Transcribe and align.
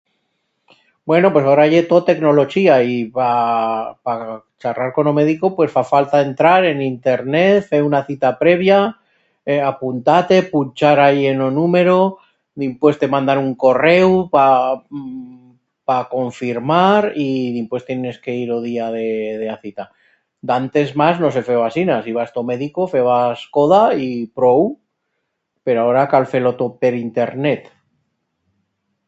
Bueno 1.09 1.29
pues 1.33 1.43
aora 1.49 1.65
ye 1.71 1.81
tot 1.91 2.03
tecnolochía, 2.09 2.75
y 2.93 2.95
pa 3.17 3.29
pa 4.05 4.13
charrar 4.61 4.91
con 4.95 5.05
o 5.11 5.13
medico 5.21 5.45
pues 5.57 5.69
fa 5.75 5.83
falta 5.93 6.25
entrar 6.29 6.61
en 6.71 6.77
internet, 6.93 7.57
fer 7.69 7.81
una 7.89 8.01
cita 8.09 8.29
previa, 8.43 8.79
apuntar-te, 9.71 10.37
punchar 10.53 10.97
ahí 11.01 11.21
en 11.31 11.39
o 11.47 11.49
numero, 11.59 11.97
dimpués 12.61 12.97
te 13.01 13.11
mandan 13.13 13.39
un 13.45 13.53
correu 13.65 14.09
pa 14.33 14.45
pa 15.87 15.97
confirmar 16.15 17.01
y 17.27 17.27
dimpués 17.57 17.83
tienes 17.89 18.17
que 18.23 18.33
ir 18.43 18.49
o 18.57 18.59
día 18.69 18.87
de 18.97 19.07
de 19.41 19.47
a 19.55 19.57
cita. 19.63 19.83
D'antes 20.47 20.87
mas 20.99 21.15
no 21.23 21.29
se 21.35 21.45
feba 21.51 21.63
asinas, 21.67 22.09
ibas 22.13 22.31
ta 22.33 22.39
o 22.43 22.49
medico, 22.53 22.81
febas 22.95 23.37
coda 23.57 23.81
y 24.05 24.09
prou. 24.37 24.61
Pero 25.65 25.79
aora 25.81 26.09
cal 26.13 26.25
fer-lo 26.33 26.53
tot 26.61 26.73
per 26.81 26.93
internet. 27.07 27.63